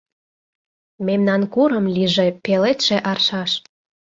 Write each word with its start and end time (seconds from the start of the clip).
Мемнан 1.07 1.41
курым 1.53 1.85
лийже 1.95 2.27
Пеледше 2.43 2.97
аршаш. 3.11 3.51